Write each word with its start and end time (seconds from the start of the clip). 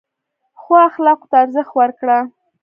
ښو 0.61 0.73
اخلاقو 0.87 1.27
ته 1.31 1.35
ارزښت 1.43 1.73
ورکړه. 1.75 2.17